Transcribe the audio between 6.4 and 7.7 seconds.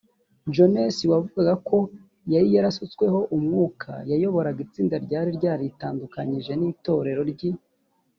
n itorero ry i